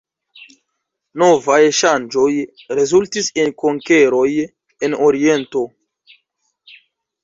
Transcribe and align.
Novaj 1.23 1.59
ŝanĝoj 1.81 2.31
rezultis 2.81 3.31
en 3.45 3.55
konkeroj 3.67 4.27
en 4.41 5.01
oriento. 5.13 5.67